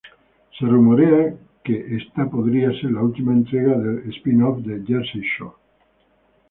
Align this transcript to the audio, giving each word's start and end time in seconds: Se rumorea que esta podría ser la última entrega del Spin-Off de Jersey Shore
Se 0.57 0.65
rumorea 0.65 1.35
que 1.63 1.95
esta 1.95 2.27
podría 2.27 2.71
ser 2.71 2.89
la 2.93 3.03
última 3.03 3.33
entrega 3.33 3.77
del 3.77 4.09
Spin-Off 4.11 4.63
de 4.63 4.83
Jersey 4.83 5.21
Shore 5.37 5.53